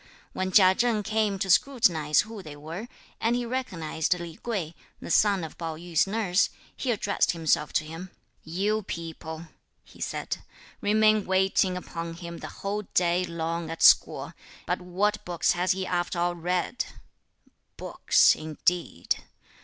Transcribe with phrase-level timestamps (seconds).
[0.33, 2.87] When Chia Cheng came to scrutinise who they were,
[3.19, 7.83] and he recognised Li Kuei, the son of Pao yü's nurse, he addressed himself to
[7.85, 8.09] him.
[8.43, 9.45] "You people,"
[9.83, 10.39] he said,
[10.81, 14.33] "remain waiting upon him the whole day long at school,
[14.65, 16.83] but what books has he after all read?
[17.77, 19.17] Books indeed!